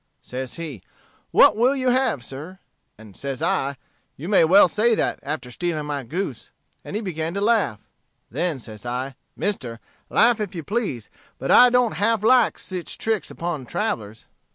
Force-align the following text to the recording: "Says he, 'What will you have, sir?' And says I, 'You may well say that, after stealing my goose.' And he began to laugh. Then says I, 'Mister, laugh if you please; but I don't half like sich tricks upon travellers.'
"Says 0.23 0.55
he, 0.55 0.81
'What 1.29 1.55
will 1.55 1.75
you 1.75 1.89
have, 1.89 2.23
sir?' 2.23 2.57
And 2.97 3.15
says 3.15 3.43
I, 3.43 3.75
'You 4.17 4.27
may 4.27 4.43
well 4.43 4.67
say 4.67 4.95
that, 4.95 5.19
after 5.21 5.51
stealing 5.51 5.85
my 5.85 6.01
goose.' 6.01 6.49
And 6.83 6.95
he 6.95 7.03
began 7.03 7.35
to 7.35 7.39
laugh. 7.41 7.79
Then 8.31 8.57
says 8.57 8.83
I, 8.83 9.13
'Mister, 9.35 9.79
laugh 10.09 10.39
if 10.39 10.55
you 10.55 10.63
please; 10.63 11.11
but 11.37 11.51
I 11.51 11.69
don't 11.69 11.97
half 12.01 12.23
like 12.23 12.57
sich 12.57 12.97
tricks 12.97 13.29
upon 13.29 13.67
travellers.' 13.67 14.25